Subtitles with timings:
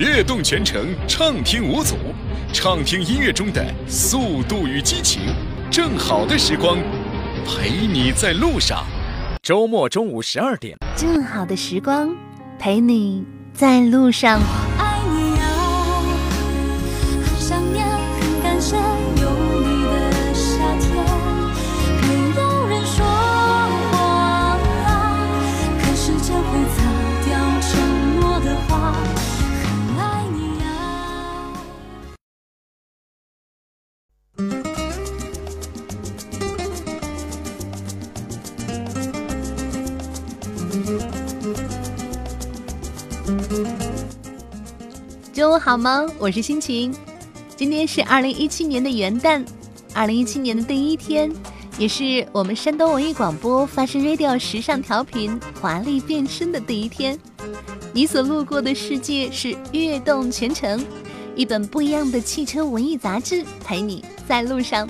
[0.00, 1.94] 悦动全程畅听无阻，
[2.54, 5.20] 畅听音乐中的速度与激情，
[5.70, 6.78] 正好的时光，
[7.44, 8.82] 陪你在路上。
[9.42, 12.16] 周末中午十二点，正好的时光，
[12.58, 14.40] 陪你在路上。
[45.32, 46.06] 中午好吗？
[46.18, 46.94] 我是心情。
[47.56, 49.44] 今天是二零一七年的元旦，
[49.94, 51.30] 二零一七年的第一天，
[51.78, 57.18] 也是我们山东文艺广播发声 Radio 时尚调频华丽变身的第一天。
[57.92, 60.84] 你所路过的世界是悦动全程，
[61.34, 64.88] 一本不一样的汽车文艺杂志，陪你在路上。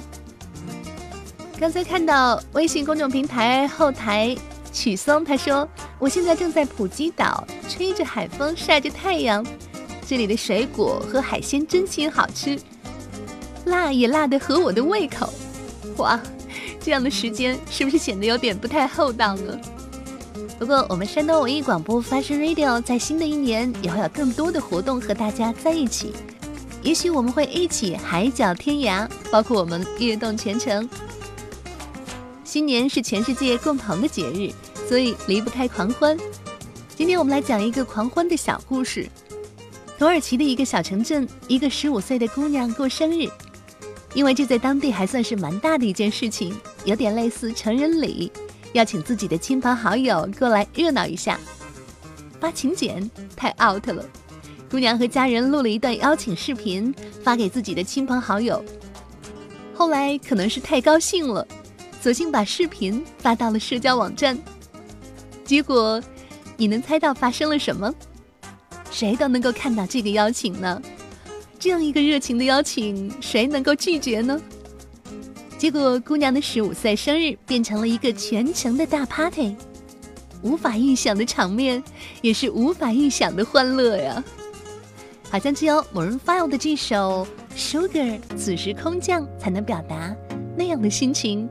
[1.59, 4.37] 刚才看到微信公众平台后台
[4.73, 5.69] 曲松，他说
[6.01, 9.45] ：“我现在正在普吉岛，吹着海风，晒着太阳。
[10.07, 12.59] 这里的水果和海鲜真心好吃，
[13.67, 15.31] 辣也辣得合我的胃口。
[15.99, 16.19] 哇，
[16.81, 19.61] 这样的时间是不是显得有点不太厚道呢？
[20.59, 26.13] 不过我们山东文艺广播 Fashion Radio 在新的一年也会有更多的活动和大家在一起，
[26.83, 30.89] 也许我们会一起海角天涯，包括我们悦动全程。
[32.43, 34.51] 新年是全世界共同的节日，
[34.91, 36.19] 所以离不开狂欢。
[36.97, 39.09] 今天我们来讲一个狂欢的小故事。
[39.97, 43.31] 土耳其的一个小城镇，一个十五岁的姑娘过生日，
[44.15, 46.53] 因为这在当地还算是蛮大的一件事情，
[46.85, 48.33] 有点类似成人礼，
[48.73, 51.39] 邀请自己的亲朋好友过来热闹一下。
[52.41, 54.05] 发请柬太 out 了，
[54.69, 58.61] 姑娘和家人录了一段邀请视频，发给自己的亲朋好友。
[59.73, 61.47] 后来可能是太高兴了，
[62.03, 64.37] 索性把视频发到了社交网站。
[65.51, 66.01] 结果，
[66.57, 67.93] 你能猜到发生了什么？
[68.89, 70.81] 谁都能够看到这个邀请呢？
[71.59, 74.41] 这样一个热情的邀请，谁能够拒绝呢？
[75.59, 79.57] 结果，姑娘的十五岁生日变成了一个全城的大 party，
[80.41, 81.83] 无法预想的场面，
[82.23, 84.23] 也是无法预想的欢乐呀！
[85.33, 87.27] 好像只有某人 file 的这首
[87.59, 90.15] 《Sugar》此时空降才能表达
[90.57, 91.51] 那样的心情。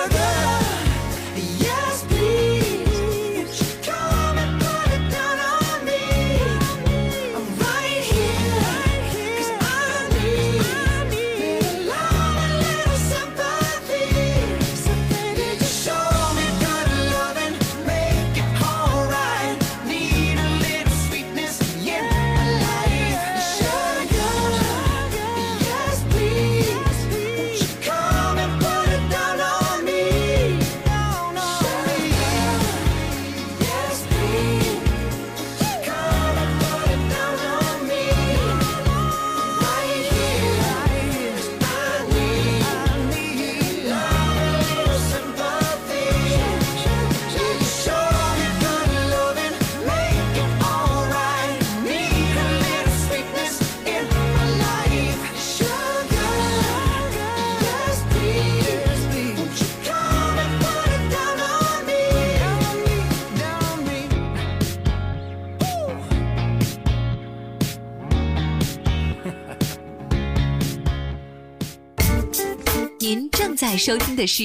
[73.61, 74.43] 在收听的是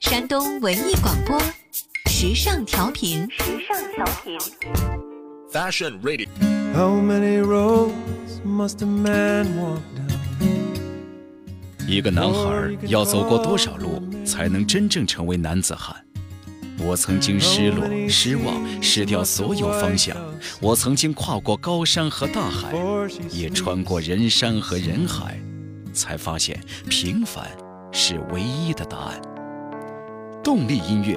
[0.00, 1.40] 山东文艺广播
[2.10, 3.28] 时尚调频。
[3.30, 4.36] 时尚调频。
[5.52, 6.26] Fashion Radio。
[6.74, 10.10] How many roads must a man walk down?
[11.86, 15.94] 一个男孩要走过多少路，才能真正成为男子汉？
[16.80, 20.16] 我曾经失落、失望、失掉所有方向。
[20.60, 22.72] 我曾经跨过高山和大海，
[23.30, 25.40] 也穿过人山和人海，
[25.92, 26.60] 才发现
[26.90, 27.46] 平凡
[27.96, 29.20] 是唯一的答案。
[30.42, 31.16] 动力音乐，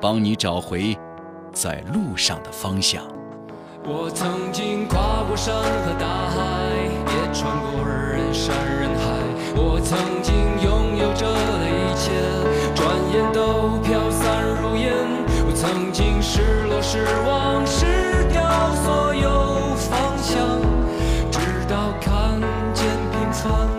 [0.00, 0.98] 帮你找回
[1.52, 3.04] 在路上的方向。
[3.84, 6.36] 我曾经跨过山和大海，
[7.06, 9.04] 也穿过人山人海。
[9.54, 12.10] 我曾经拥有着的一切，
[12.74, 12.84] 转
[13.14, 14.92] 眼都飘散如烟。
[15.46, 18.42] 我曾经失落、失望、失掉
[18.74, 20.36] 所有方向，
[21.30, 21.38] 直
[21.68, 22.40] 到看
[22.74, 23.77] 见平凡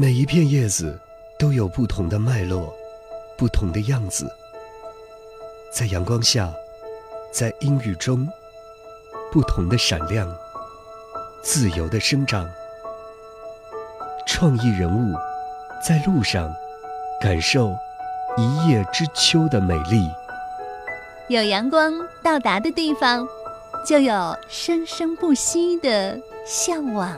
[0.00, 0.98] 每一片叶子
[1.38, 2.72] 都有不同的脉络，
[3.36, 4.26] 不同的样子。
[5.70, 6.50] 在阳光下，
[7.30, 8.26] 在阴雨中，
[9.30, 10.26] 不同的闪亮，
[11.42, 12.48] 自由的生长。
[14.26, 15.14] 创意人物
[15.86, 16.50] 在路上，
[17.20, 17.76] 感受
[18.38, 20.08] 一叶知秋的美丽。
[21.28, 21.92] 有阳光
[22.22, 23.28] 到达的地方，
[23.86, 27.14] 就有生生不息的向往。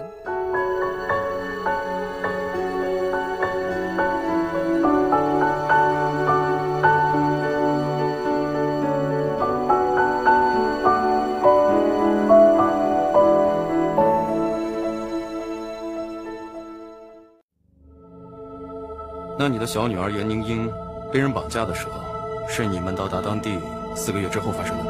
[19.42, 20.70] 那你的小女儿严宁英
[21.12, 22.00] 被人绑架的时候，
[22.48, 23.58] 是你们到达当地
[23.92, 24.84] 四个月之后发生的。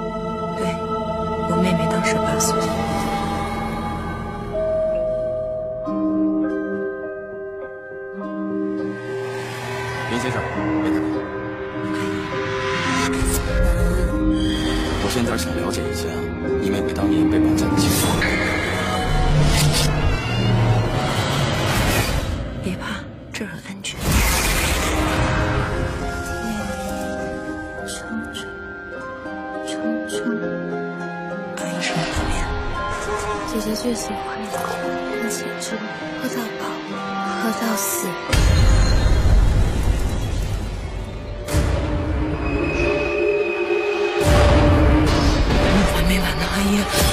[0.59, 0.67] 对，
[1.49, 2.55] 我妹妹当时八岁。
[10.11, 10.39] 林先生，
[10.83, 11.09] 别太忙。
[15.03, 16.05] 我现在想了解一下
[16.61, 18.21] 你妹妹当年被绑架的情况。
[22.63, 23.01] 别怕，
[23.33, 23.99] 这儿很安全。
[33.65, 34.49] 姐最喜欢的
[35.25, 35.77] 一起粥，
[36.21, 36.65] 喝到饱，
[37.43, 38.09] 喝到死。
[45.95, 47.12] 还没完呢，阿姨。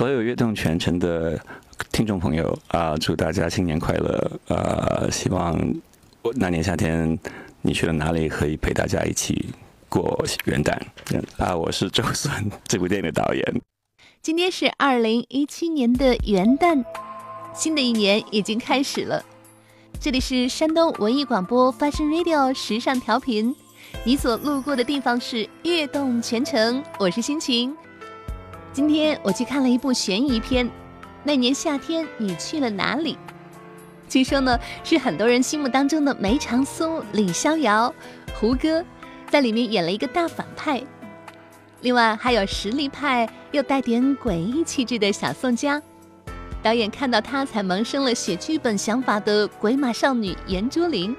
[0.00, 1.38] 所有悦动全程的
[1.92, 4.40] 听众朋友啊，祝大家新年快乐！
[4.48, 5.54] 呃，希望
[6.22, 7.18] 我那年夏天
[7.60, 9.50] 你去了哪里，可以陪大家一起
[9.90, 10.74] 过元旦。
[11.36, 13.44] 啊，我是周顺，这部电影的导演。
[14.22, 16.82] 今天是二零一七年的元旦，
[17.52, 19.22] 新的一年已经开始了。
[20.00, 23.54] 这里是山东文艺广播 Fashion Radio 时尚调频，
[24.04, 27.76] 你所路过的地方是悦动全城，我是心情。
[28.72, 30.64] 今天我去看了一部悬疑片，
[31.24, 33.14] 《那年夏天你去了哪里》。
[34.08, 37.92] 据说呢，是很多人心目当中的梅长苏、李逍遥、
[38.34, 38.84] 胡歌，
[39.28, 40.80] 在里面演了一个大反派。
[41.80, 45.82] 另外还有实力派又带点诡异气质的小宋佳。
[46.62, 51.16] 导演看到他才萌生了写剧本想法的鬼马少女严卓琳，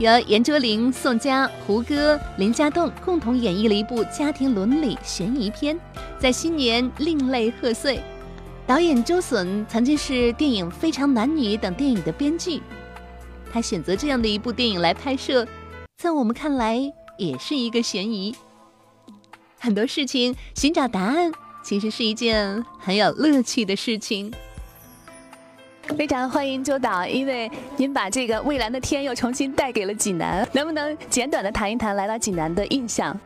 [0.00, 5.78] 由严卓琳、宋佳、胡歌、林家栋共同演绎了一部家庭伦理悬疑片，
[6.18, 8.00] 在新年另类贺岁。
[8.66, 12.62] 导演周隼曾经是电影《非常男女》等电影的编剧，
[13.52, 15.46] 他选择这样的一部电影来拍摄，
[15.98, 16.80] 在我们看来
[17.18, 18.34] 也是一个悬疑。
[19.58, 21.30] 很多事情寻找答案，
[21.62, 24.32] 其实是一件很有乐趣的事情。
[25.96, 33.18] 非常欢迎周导，因为您把这个蔚蓝的天又重新带给了济南，能不能简短的谈一谈来到济南的印象，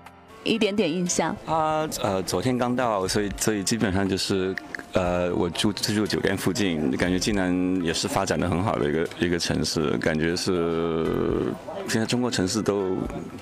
[0.43, 1.35] 一点点印象？
[1.47, 4.55] 啊，呃，昨天刚到，所以所以基本上就是，
[4.93, 11.53] 呃，我住自助酒店附近，感觉济南也是发展的很好的一个一个城市，感觉是
[11.89, 12.97] 现在中国城市都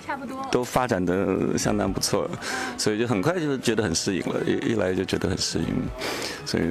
[0.07, 2.29] 差不多都发展的相当不错，
[2.77, 5.67] 所以就很快就觉得很适应了，一一来就觉得很适应，
[6.45, 6.65] 所以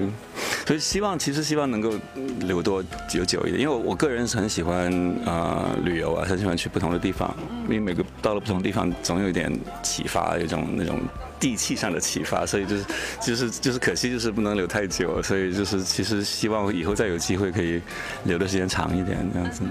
[0.67, 1.93] 所以希望其实希望能够
[2.41, 4.91] 留多久久一点，因为我我个人是很喜欢
[5.25, 11.00] 啊、旅游啊，很喜欢去不同的地方，因为每个到了不同地方总有一点启发，有一种那种
[11.39, 12.86] 地气上的启发，所以就是
[13.22, 17.81] 就是就是可惜就是不能留太久，所以就是其实希望以后再有机会可以
[18.25, 19.63] 留的时间长一点这样子。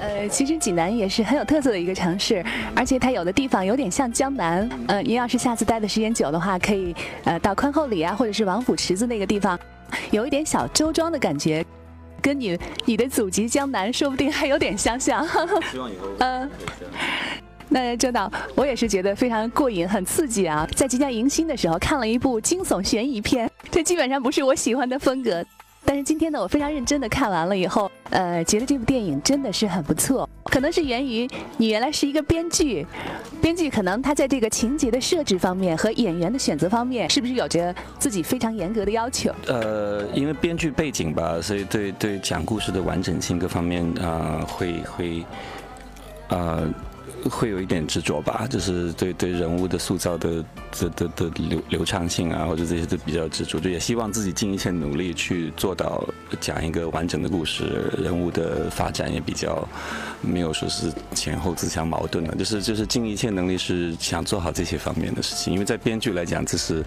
[0.00, 4.68] 呃，其实济南也是很有特色的一个城市，而且它有的地方有点像江南。
[4.88, 9.56] 呃，您要是下次待的时间久的话，可以呃到宽厚里啊，或者是王府池子那个地方，
[10.10, 11.64] 有一点小周庄的感觉，
[12.20, 15.26] 跟你你的祖籍江南说不定还有点相像。
[15.70, 16.50] 希望以后嗯。
[17.74, 20.68] 那周导，我也是觉得非常过瘾，很刺激啊！
[20.76, 25.42] 在即将迎新的时候，看了一部惊悚悬疑片，这基本上不是我喜欢的风格。
[25.84, 30.28] 但是今天呢，我非常认真的看完了以后，呃，觉得这部电影真的是很不错。
[30.44, 32.86] 可能是源于你原来是一个编剧，
[33.40, 39.32] 编剧可能他在这个情节的设置方面和演员的选择方面，是不是有着自己非常严格的要求？
[39.46, 45.24] 呃，因为编剧背景吧，所以对对讲故事的完整性各方面啊、会会
[46.32, 46.66] 呃
[47.30, 56.02] 会有一点执着吧，就是对对人物的塑造的的的的流流畅性啊，或者这些都比较执着，就也希望自己尽一切努力去做到
[56.40, 59.68] 讲一个完整的故事，人物的发展也比较
[60.20, 66.84] 没有说是前后自相矛盾的，就是就是尽一切能力是想做好这些方面的事情，因为在编剧来讲，这是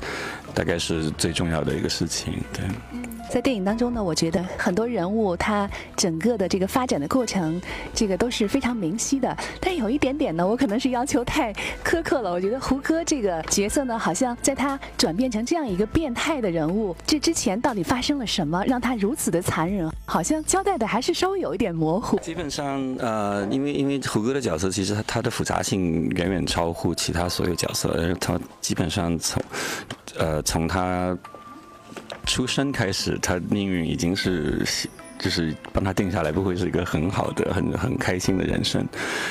[0.53, 3.14] 大概是最重要的一个事情，对。
[3.29, 7.61] 在电影当中呢，我觉得很多人物他整个的这个发展的过程，
[7.93, 9.35] 这个都是非常明晰的。
[9.59, 11.53] 但有一点点呢，我可能是要求太
[11.83, 12.31] 苛刻了。
[12.31, 19.91] 我觉得胡歌这个角色呢，好像在他转变成这样一个变态的人物，这之前到底发生了什么，让他如此的残忍？
[20.05, 22.17] 好像交代的还是稍微有一点模糊。
[22.19, 29.41] 基本上，呃，因为因为胡歌的角色其实他他的复杂性远远超乎其他所有角色，而他基本上从
[30.17, 31.17] 呃从他
[32.25, 34.65] 出生开始，他命运已经是。
[35.17, 38.85] 就是帮他定下来，不会是一个很好的、很很开心的人生，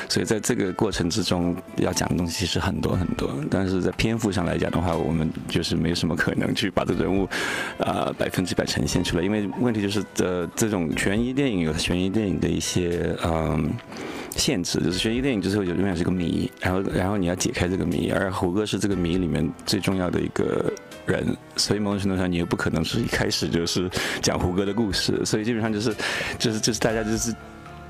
[0.08, 3.30] 所以在这个过程之中，要讲的东西其实很多很多。
[3.50, 7.28] 但是在篇幅上来讲的话，我们就是没有什么可能去把这人物，
[7.78, 13.70] 啊百分之百呈现出来，因为问题就是，呃，这种悬疑电影有悬疑电影的一些嗯。
[14.36, 20.72] 限制就是悬疑电影就是有永远是个谜，然后然后你要解开这个谜，而胡歌是这个谜里面最重要的一个
[21.06, 23.90] 人，所以某种程度上你又不可能是一开始就是
[24.22, 25.94] 讲胡歌的故事，所以基本上就是
[26.38, 27.34] 就是就是大家就是。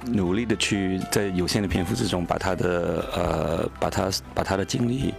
[0.06, 5.14] 努力的去在有限的篇幅之中，把他的呃，把他把他的经历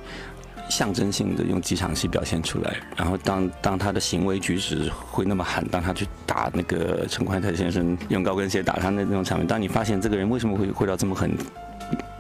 [0.69, 11.35] 象征性的用几场戏表现出来，然后当当他的行为举止会那么狠，当他去打那个陈宽泰先生用高跟鞋打他那那种场面，当你发现这个人为什么会会到这么狠，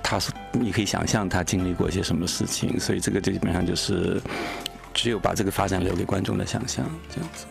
[0.01, 4.19] 他是你可以想象他经历过一些什么事情，所以这个就基本上就是
[4.95, 7.45] 只有把这个发展留给观众的想象，这样子。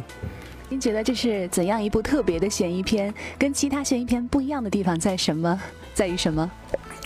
[0.71, 3.13] 您觉得这是怎样一部特别的悬疑片？
[3.39, 5.61] 跟其他悬疑片不一样的地方在什么？
[5.93, 6.51] 在于什么？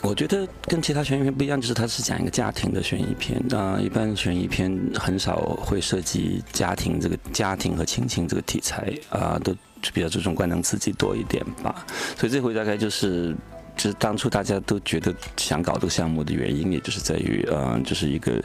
[0.01, 3.43] 我觉得跟其他悬疑片不一样，就是它是讲一个家庭的悬疑片。
[3.49, 9.53] 那一般悬疑片很少会涉及家庭这个家庭和亲情这个题材啊，都
[9.93, 11.85] 比较注重官能刺激多一点吧。
[12.17, 13.37] 所以这回大概就是。
[13.79, 18.43] 就是当初大家都觉得想搞这个项目的原因，也就是在于，呃，就是一个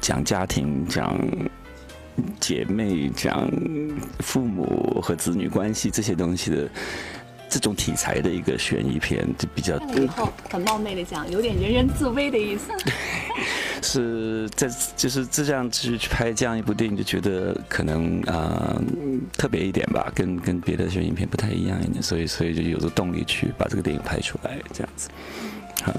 [0.00, 1.16] 讲家庭、讲
[2.40, 3.48] 姐妹、讲
[4.18, 6.68] 父母和子女关系这些东西的
[7.48, 12.72] 这种题材的一个悬疑片，就比较看了以后很冒昧的讲，有点人人自危的意思。
[13.82, 18.80] 是在就是这样去去拍这样一部电影，就觉得可能啊、
[19.36, 25.08] 特别一点吧，跟跟别的悬疑片不太一样一点，所以所以就有着动力去把这个电影拍出来，这样子。
[25.82, 25.92] 好，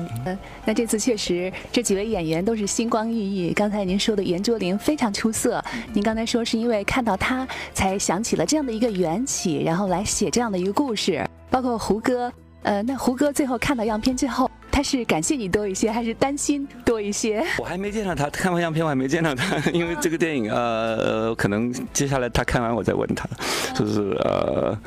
[0.66, 3.54] 那这次确实这几位演员都是星光熠熠。
[3.54, 11.26] 刚才您说的严卓林非常出色，您刚才说是因为看到他才想起了这样的一个缘起，然后来写这样的一个故事。
[11.50, 12.32] 包括胡歌，
[12.64, 17.44] 呃，那胡歌最后看到样片之后，他是感谢你多一些，还是担心多一些？
[17.60, 23.28] 我还没见到他，看完样片我还没见到他， 因为这个电影呃，可能接下来他看完我再问他，
[23.74, 24.78] 就是呃，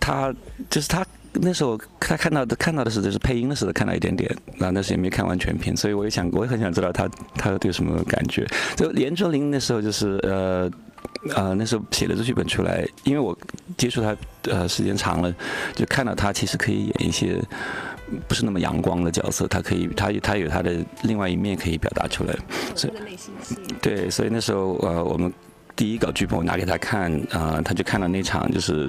[0.00, 0.34] 他
[0.70, 1.04] 就是他。
[1.42, 8.46] 那时候他看到的看到的是就是配音的时候看到一点点，那但是也没看完全片，所以我也想我也很想知道他他有什么感觉。
[8.76, 10.70] 就严卓林那时候就是呃
[11.34, 13.36] 呃那时候写了这剧本出来，因为我
[13.76, 15.34] 接触他呃时间长了，
[15.74, 17.40] 就看到他其实可以演一些
[18.28, 22.34] 不是那么阳光的角色，他可以他他有他的另外一面可以表达出来，
[22.74, 22.92] 所以。
[23.80, 25.32] 对，所以那时候呃我们。
[25.76, 28.88] 第一稿剧本我拿给他看，啊、他就看了那场就是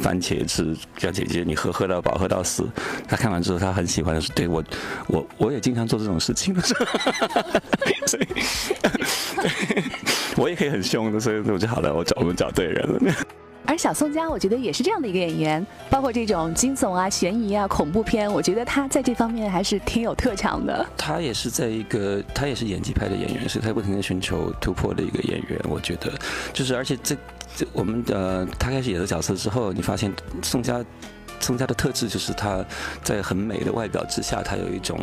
[0.00, 2.66] 番茄汁叫姐姐你喝喝到饱喝到死，
[3.06, 4.64] 他看完之后他很喜欢，说对我
[5.08, 6.54] 我我也经常做这种事情，
[8.06, 8.24] 所以
[9.36, 9.84] 对
[10.36, 13.14] 我也可以很凶的，所以我就好了，我找我们找对人了。
[13.68, 20.86] 而小宋佳，我觉得也是这样的一个演员，包括这种惊悚啊、悬疑啊、恐怖片，我觉得他在这方面还是挺有特长的。
[20.96, 25.60] 他也是在一个，他也是演技派的演员，是他不停的寻求突破的一个演员。
[25.68, 26.10] 我觉得，
[26.54, 27.14] 就是而且这
[27.54, 30.10] 这我们呃，他开始演的角色之后，你发现
[30.42, 30.82] 宋佳
[31.38, 32.64] 宋佳的特质就是他
[33.04, 34.98] 在很美的外表之下，他有一种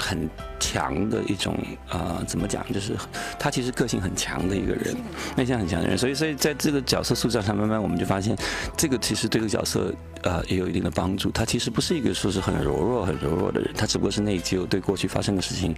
[0.00, 0.28] 很
[0.58, 1.54] 强的一种
[1.88, 2.64] 啊、呃怎么讲？
[2.72, 2.96] 就是
[3.38, 4.96] 他其实个性很强的一个人，
[5.36, 5.98] 内向很强的人。
[5.98, 8.36] 所以，所以在这个角色塑造上，慢慢我们就发现，
[8.76, 11.30] 这个其实对这个角色呃也有一定的帮助。
[11.30, 15.74] 他其实不是一个说是很柔弱、很柔弱的人，他只不过是内疚，对过去发生的事情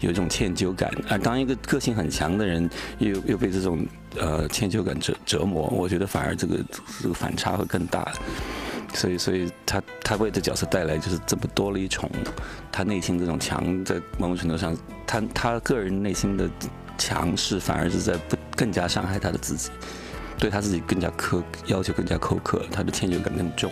[0.00, 0.90] 有一种歉疚感。
[1.08, 3.86] 而当一个个性很强的人，又又被这种
[4.18, 6.58] 呃歉疚感折折磨，我觉得反而这个
[7.02, 8.12] 这个反差会更大。
[8.94, 12.10] 所以，所以他他为这角色带来就是这么多了一重，
[12.72, 16.48] 他内心这种强，在某种程度上，他他个人内心的
[16.96, 19.70] 强势反而是在不更加伤害他的自己，
[20.38, 23.70] 对他自己更加苛要求更加苛刻，他的歉疚感更重，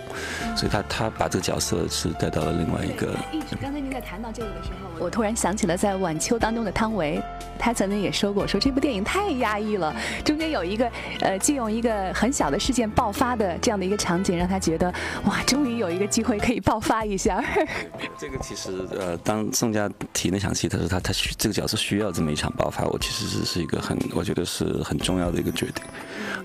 [0.57, 3.15] 所以他他把这个角色是带到了另外一个。
[3.33, 7.21] 一直刚才您在谈到这个的时候，我突然想起了在《晚秋》当中的汤唯，
[7.59, 14.93] 她曾经也说过，说这部电影太压抑了，中间有一个呃，借用一个很小的事件爆发的这样的一个场景，让他觉得
[15.27, 17.45] 哇，终于有一个机会可以爆发一下。
[18.19, 25.85] 这个其实呃，当宋佳提那场戏，他说他他需这个角色需要这么一场爆发，我其实是是一个很我觉得是很重要的一个决定。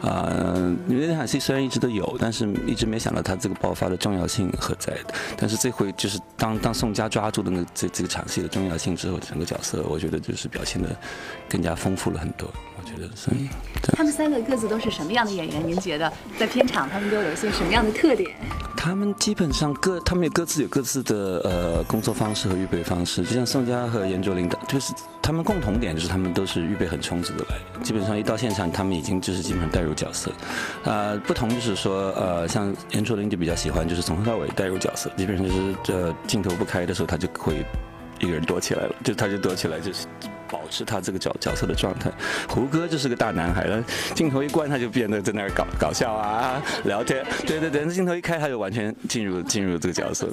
[0.02, 0.09] 啊、
[0.88, 4.96] 因为那场戏虽然一直都有，但是一直没想到它这个爆发的重要性何在。
[5.38, 10.90] 但是这回就是当当宋佳抓住的那这这个场戏的重要性之后，整个角色我觉得就是表现的
[11.48, 12.52] 更加丰富了很多。
[13.00, 13.96] 我觉得是，对。
[13.96, 15.66] 他们三个各自都是什么样的演员？
[15.66, 18.30] 您觉得在片场他们都有一些什么样的特点？
[18.76, 23.24] 他们基本上各，他们也各自有各自的呃工作方式和预备方式。
[23.24, 30.32] 就像宋佳和严卓林的，就是他们共同点就是他们都是预备很充足的来，基本上一到现场，他们已经就是基本上带入角色。
[30.84, 37.66] 呃，不同就是说，呃，像严卓林就比较喜欢就是从头到尾带入角色，基本上就是这镜头不开的时候，他就会
[38.20, 40.06] 一个人躲起来了，就他就躲起来就是。
[40.50, 42.12] 保持他这个角角色的状态，
[42.48, 43.84] 胡歌就是个大男孩了，
[44.16, 50.28] 镜头一关他就变得在那儿搞搞笑啊，聊天，对对对，镜头一开他就完全进入进入这个角色。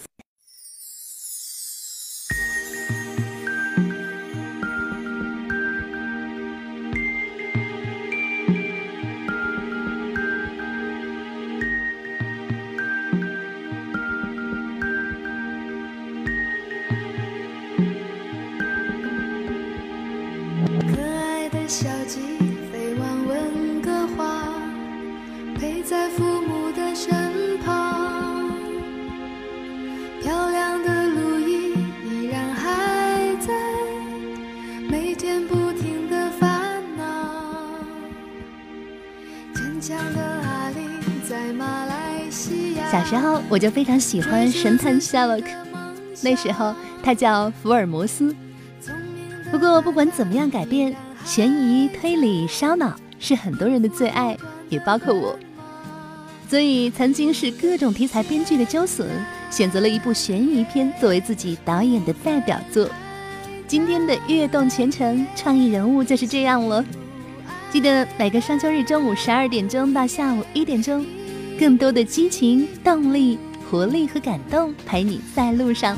[43.08, 45.46] 时候我就非常喜欢神探夏洛克，
[46.22, 48.34] 那时候他叫福尔摩斯。
[49.48, 50.92] 不过不管怎么样改变，
[51.24, 54.36] 悬疑、推理、烧脑是很多人的最爱，
[54.68, 55.38] 也包括我。
[56.48, 59.06] 所以曾经是各种题材编剧的周隼，
[59.52, 62.88] 选择了一部悬疑片作为自己导演的代表作。
[63.68, 66.84] 今天的《跃动全城》创意人物就是这样了。
[67.70, 71.06] 记得每个双休日中午十二点钟到下午一点钟，
[71.58, 73.38] 更多的激情、动力、
[73.70, 75.96] 活力和感动陪你在路上。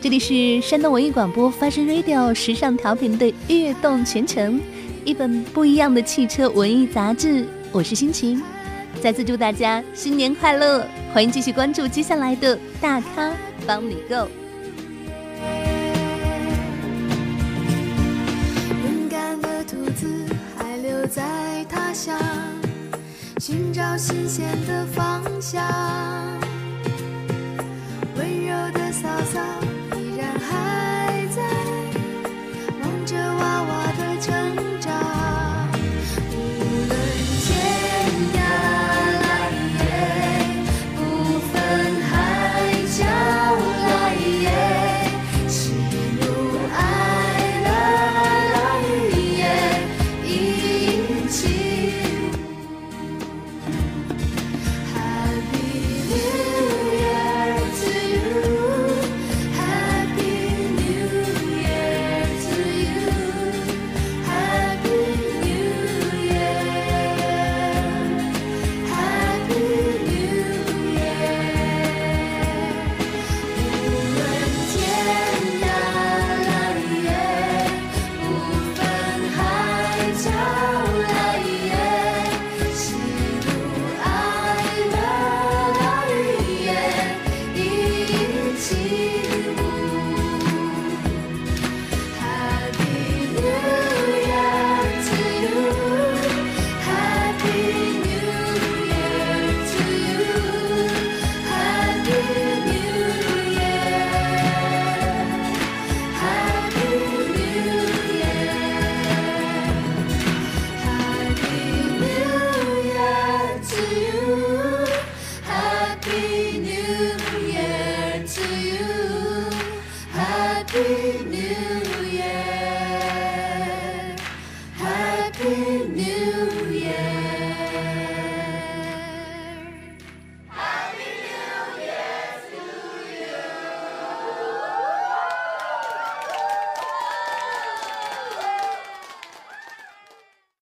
[0.00, 4.54] 这里是山东文艺广播 Fashion Radio 时尚调频的《跃动全城》，
[5.04, 7.46] 一本不一样的汽车文艺杂志。
[7.72, 8.42] 我是心情，
[9.02, 10.86] 再次祝大家新年快乐！
[11.12, 13.34] 欢迎继续关注接下来的大咖
[13.66, 14.28] 帮你购。
[18.70, 20.06] 勇敢的兔子
[20.56, 21.22] 还留在
[21.68, 22.18] 他乡，
[23.46, 25.62] 寻找新鲜的方向。
[28.16, 29.40] 温柔的嫂嫂